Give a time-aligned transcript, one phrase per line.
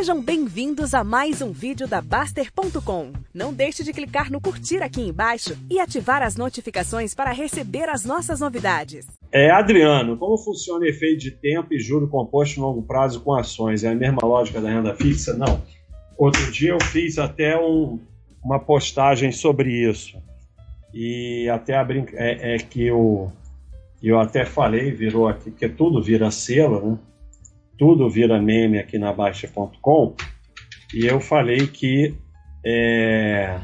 [0.00, 3.12] Sejam bem-vindos a mais um vídeo da Baster.com.
[3.34, 8.02] Não deixe de clicar no curtir aqui embaixo e ativar as notificações para receber as
[8.02, 9.06] nossas novidades.
[9.30, 13.34] É, Adriano, como funciona o efeito de tempo e juro composto em longo prazo com
[13.34, 13.84] ações?
[13.84, 15.36] É a mesma lógica da renda fixa?
[15.36, 15.60] Não.
[16.16, 18.00] Outro dia eu fiz até um,
[18.42, 20.16] uma postagem sobre isso.
[20.94, 22.16] E até a brinca...
[22.16, 23.30] é, é que eu,
[24.02, 26.98] eu até falei, virou aqui, porque tudo vira selo, né?
[27.80, 30.14] Tudo vira meme aqui na Baixa.com,
[30.92, 32.14] e eu falei que
[32.62, 33.58] é,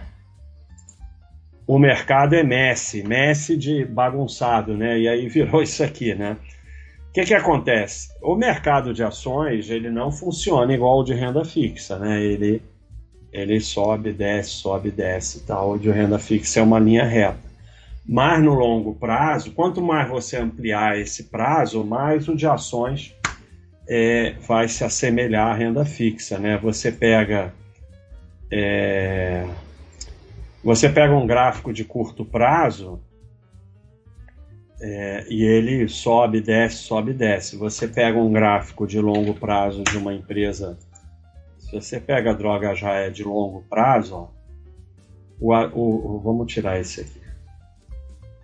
[1.66, 4.98] o mercado é Messi, Messi de bagunçado, né?
[4.98, 6.38] E aí virou isso aqui, né?
[7.10, 8.08] O que, que acontece?
[8.22, 12.18] O mercado de ações ele não funciona igual o de renda fixa, né?
[12.22, 12.62] Ele,
[13.30, 15.72] ele sobe, desce, sobe, desce, tal.
[15.72, 17.44] O de renda fixa é uma linha reta.
[18.08, 23.14] Mas no longo prazo, quanto mais você ampliar esse prazo, mais o de ações
[23.88, 26.58] é, vai se assemelhar à renda fixa, né?
[26.58, 27.52] Você pega
[28.50, 29.46] é,
[30.62, 33.00] você pega um gráfico de curto prazo
[34.80, 37.56] é, e ele sobe, desce, sobe, desce.
[37.56, 40.78] Você pega um gráfico de longo prazo de uma empresa,
[41.58, 44.28] se você pega a droga já é de longo prazo, ó,
[45.40, 47.20] o, o, o, vamos tirar esse aqui.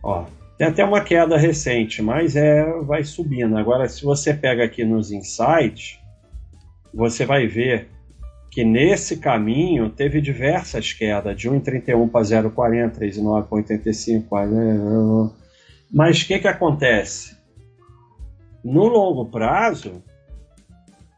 [0.02, 0.24] Ó,
[0.58, 3.56] tem até uma queda recente, mas é vai subindo.
[3.56, 5.98] Agora, se você pega aqui nos insights,
[6.92, 7.88] você vai ver
[8.50, 15.34] que nesse caminho teve diversas quedas, de 1,31 para 0,40, 3,9 para 85.
[15.90, 17.34] Mas o que, que acontece?
[18.62, 20.02] No longo prazo,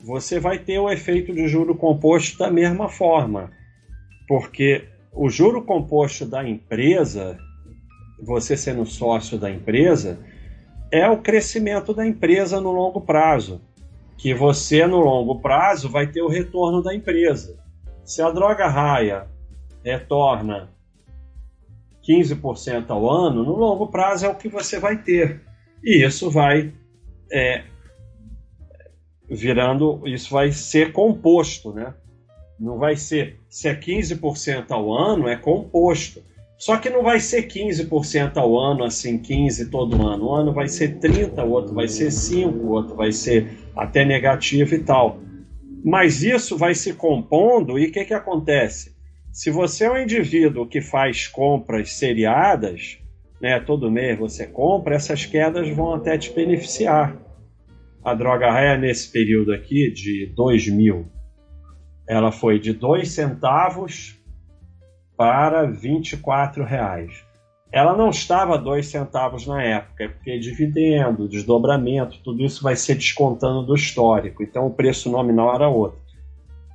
[0.01, 3.51] você vai ter o efeito de juro composto da mesma forma,
[4.29, 7.37] porque o juro composto da empresa
[8.21, 10.19] você sendo sócio da empresa,
[10.91, 13.61] é o crescimento da empresa no longo prazo.
[14.17, 17.59] Que você, no longo prazo, vai ter o retorno da empresa.
[18.05, 19.27] Se a droga raia
[19.85, 20.71] retorna
[22.09, 25.43] 15% ao ano, no longo prazo é o que você vai ter.
[25.83, 26.73] E isso vai
[27.33, 27.65] é,
[29.29, 31.95] virando, isso vai ser composto, né?
[32.59, 36.23] Não vai ser, se é 15% ao ano, é composto.
[36.65, 40.31] Só que não vai ser 15% ao ano, assim, 15 todo ano.
[40.31, 44.03] Um ano vai ser 30, o outro vai ser 5, o outro vai ser até
[44.03, 45.21] negativo e tal.
[45.85, 48.97] Mas isso vai se compondo e o que, que acontece?
[49.31, 52.99] Se você é um indivíduo que faz compras seriadas,
[53.43, 57.15] né, todo mês você compra, essas quedas vão até te beneficiar.
[58.03, 61.13] A droga ré nesse período aqui de 2000,
[62.09, 64.19] ela foi de 2 centavos
[65.17, 67.25] para 24 reais.
[67.73, 73.67] Ela não estava dois centavos na época, porque dividendo, desdobramento, tudo isso vai ser descontando
[73.67, 74.43] do histórico.
[74.45, 75.99] Então o preço nominal era outro.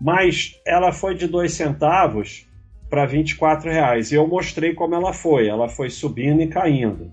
[0.02, 2.46] Mas ela foi de dois centavos
[2.90, 4.12] para 24 reais.
[4.12, 5.48] E eu mostrei como ela foi.
[5.48, 7.12] Ela foi subindo e caindo.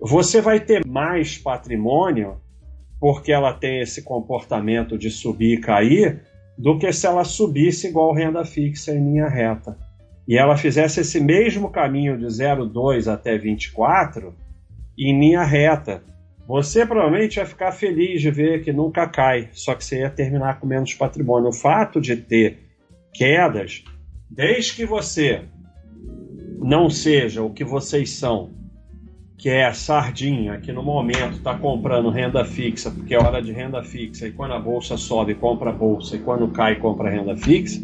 [0.00, 2.40] Você vai ter mais patrimônio
[2.98, 6.22] porque ela tem esse comportamento de subir e cair
[6.56, 9.76] do que se ela subisse igual renda fixa em linha reta
[10.26, 14.34] e ela fizesse esse mesmo caminho de 0,2 até 24
[14.98, 16.02] em linha reta,
[16.46, 20.60] você provavelmente ia ficar feliz de ver que nunca cai, só que você ia terminar
[20.60, 21.48] com menos patrimônio.
[21.48, 22.58] O fato de ter
[23.12, 23.82] quedas,
[24.30, 25.42] desde que você
[26.58, 28.52] não seja o que vocês são,
[29.36, 33.52] que é a sardinha, que no momento está comprando renda fixa, porque é hora de
[33.52, 37.36] renda fixa, e quando a bolsa sobe, compra a bolsa, e quando cai, compra renda
[37.36, 37.82] fixa,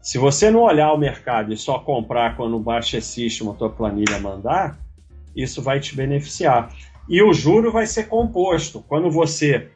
[0.00, 4.18] se você não olhar o mercado e só comprar quando baixa system a tua planilha
[4.18, 4.78] mandar,
[5.34, 6.74] isso vai te beneficiar.
[7.08, 8.82] E o juro vai ser composto.
[8.86, 9.68] Quando você,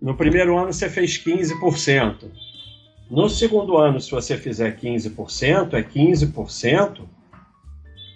[0.00, 2.30] no primeiro ano, você fez 15%.
[3.10, 7.02] No segundo ano, se você fizer 15%, é 15%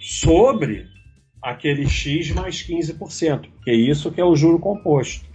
[0.01, 0.87] sobre
[1.43, 5.27] aquele X mais 15%, porque é isso que é o juro composto.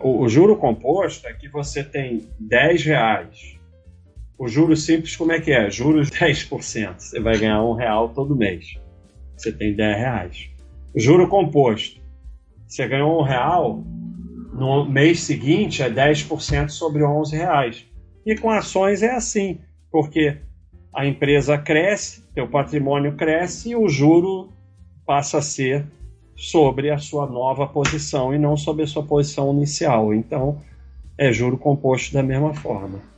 [0.00, 3.59] O, o juro composto é que você tem 10 reais
[4.40, 5.70] o juro simples, como é que é?
[5.70, 6.94] Juros 10%.
[6.96, 8.74] Você vai ganhar um real todo mês.
[9.36, 10.50] Você tem 10 reais.
[10.96, 12.00] Juro composto.
[12.66, 13.84] Você ganhou um real,
[14.54, 17.86] no mês seguinte é 10% sobre 11 reais.
[18.24, 19.58] E com ações é assim,
[19.92, 20.38] porque
[20.94, 24.48] a empresa cresce, teu patrimônio cresce e o juro
[25.04, 25.84] passa a ser
[26.34, 30.14] sobre a sua nova posição e não sobre a sua posição inicial.
[30.14, 30.62] Então,
[31.18, 33.10] é juro composto da mesma forma.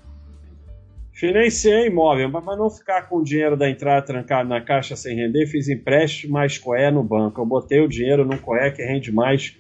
[1.13, 5.15] Financiei imóvel, mas para não ficar com o dinheiro da entrada trancado na caixa sem
[5.15, 7.41] render, fiz empréstimo mais coé no banco.
[7.41, 9.57] Eu botei o dinheiro no coé que rende mais.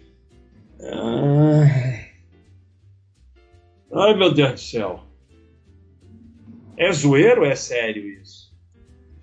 [3.92, 5.00] Ai, meu Deus do céu.
[6.76, 8.50] É zoeiro ou é sério isso?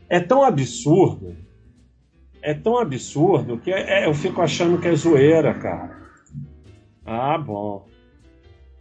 [0.08, 1.36] É tão absurdo.
[2.42, 6.00] É tão absurdo que é, eu fico achando que é zoeira, cara.
[7.04, 7.88] Ah, bom.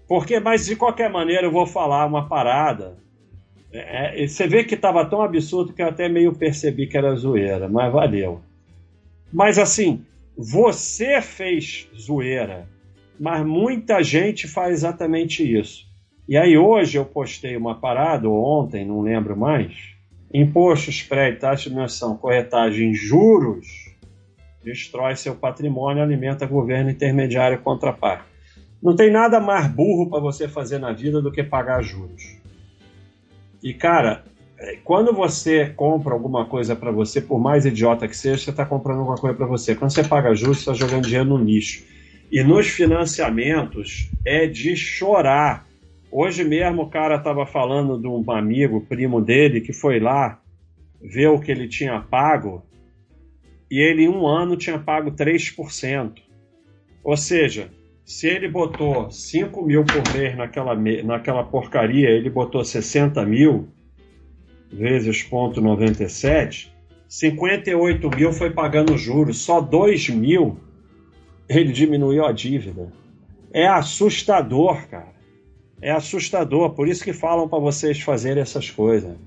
[0.07, 2.99] Porque, mas de qualquer maneira eu vou falar uma parada.
[3.73, 7.69] É, você vê que estava tão absurdo que eu até meio percebi que era zoeira,
[7.69, 8.41] mas valeu.
[9.33, 10.05] Mas assim,
[10.37, 12.67] você fez zoeira,
[13.21, 15.87] mas muita gente faz exatamente isso.
[16.27, 19.75] E aí hoje eu postei uma parada, ou ontem, não lembro mais,
[20.33, 23.67] imposto, spread, taxa de dimensão, corretagem, juros,
[24.63, 28.25] destrói seu patrimônio, alimenta governo intermediário contraparte.
[28.83, 32.38] Não tem nada mais burro para você fazer na vida do que pagar juros.
[33.63, 34.25] E cara,
[34.59, 38.65] é, quando você compra alguma coisa para você, por mais idiota que seja, você está
[38.65, 39.75] comprando alguma coisa para você.
[39.75, 41.85] Quando você paga juros, você está jogando dinheiro no lixo.
[42.31, 45.67] E nos financiamentos é de chorar.
[46.11, 50.41] Hoje mesmo o cara estava falando de um amigo, primo dele, que foi lá
[51.01, 52.63] ver o que ele tinha pago
[53.71, 56.15] e ele em um ano tinha pago 3%.
[57.05, 57.71] Ou seja,
[58.09, 63.69] se ele botou 5 mil por mês naquela, naquela porcaria, ele botou 60 mil,
[64.73, 66.75] vezes ponto 97,
[67.07, 70.59] 58 mil foi pagando juros, só 2 mil
[71.47, 72.91] ele diminuiu a dívida.
[73.53, 75.13] É assustador, cara.
[75.83, 79.19] É assustador, por isso que falam para vocês fazerem essas coisas.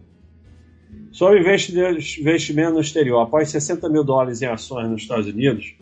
[1.12, 5.76] Sobre investimento no exterior, após 60 mil dólares em ações nos Estados Unidos,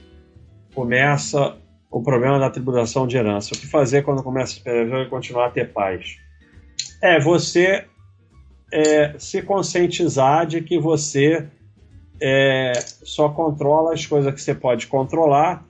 [0.75, 1.57] começa
[1.91, 3.53] o problema da tributação de herança.
[3.53, 6.17] O que fazer quando começa a esperar e continuar a ter paz?
[7.01, 7.85] É você
[8.71, 11.47] é, se conscientizar de que você
[12.21, 15.65] é, só controla as coisas que você pode controlar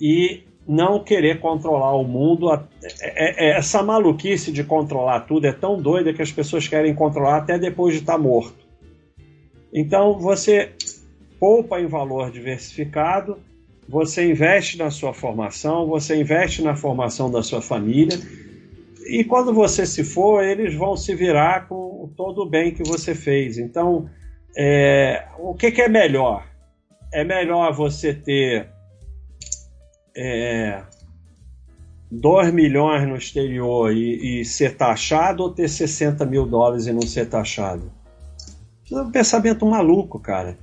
[0.00, 2.50] e não querer controlar o mundo.
[2.52, 2.60] É,
[3.02, 7.58] é, essa maluquice de controlar tudo é tão doida que as pessoas querem controlar até
[7.58, 8.60] depois de estar morto.
[9.72, 10.72] Então você
[11.38, 13.38] poupa em valor diversificado,
[13.90, 18.16] você investe na sua formação, você investe na formação da sua família
[19.04, 23.12] e quando você se for, eles vão se virar com todo o bem que você
[23.12, 23.58] fez.
[23.58, 24.08] Então,
[24.56, 26.46] é, o que, que, é melhor?
[27.12, 28.68] É melhor você ter
[30.16, 30.80] é,
[32.12, 37.02] 2 milhões no exterior e, e, ser taxado ou ter 60 mil dólares e não
[37.02, 37.90] ser taxado?
[38.92, 40.56] É um pensamento maluco, cara.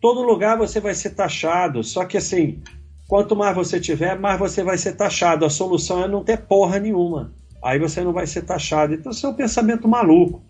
[0.00, 2.62] Todo lugar você vai ser taxado, só que assim,
[3.06, 5.44] quanto mais você tiver, mais você vai ser taxado.
[5.44, 7.32] A solução é não ter porra nenhuma
[7.62, 8.94] aí você não vai ser taxado.
[8.94, 10.42] Então, isso é um pensamento maluco.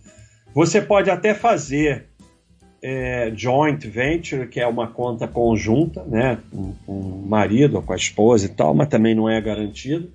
[0.54, 2.06] Você pode até fazer
[2.82, 7.96] é, joint venture, que é uma conta conjunta, né, com, o marido ou com a
[7.96, 10.10] esposa e tal, mas também não é garantido.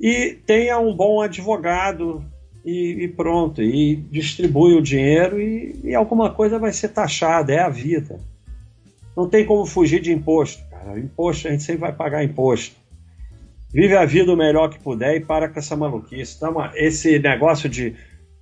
[0.00, 2.24] E tenha um bom advogado
[2.64, 7.60] e, e pronto, e distribui o dinheiro e, e, alguma coisa vai ser taxada, é
[7.60, 8.18] a vida.
[9.16, 10.98] Não tem como fugir de imposto, cara.
[10.98, 12.76] Imposto, a gente sempre vai pagar imposto.
[13.72, 16.36] Vive a vida o melhor que puder e para com essa maluquice.
[16.36, 17.94] Então, esse negócio de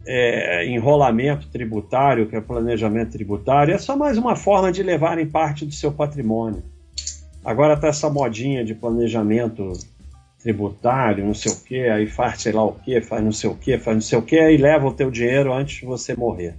[0.06, 5.64] é, enrolamento tributário, que é planejamento tributário, é só mais uma forma de levarem parte
[5.64, 6.62] do seu patrimônio.
[7.44, 9.72] Agora tá essa modinha de planejamento
[10.42, 13.54] tributário, não sei o que, aí faz sei lá o que, faz não sei o
[13.54, 16.54] que, faz não sei o que, e leva o teu dinheiro antes de você morrer.